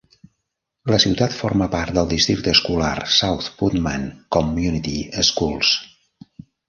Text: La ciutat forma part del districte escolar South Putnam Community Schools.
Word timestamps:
La 0.91 0.97
ciutat 1.03 1.35
forma 1.41 1.67
part 1.75 1.93
del 1.97 2.09
districte 2.13 2.53
escolar 2.57 2.95
South 3.17 3.51
Putnam 3.61 4.09
Community 4.37 4.97
Schools. 5.29 5.75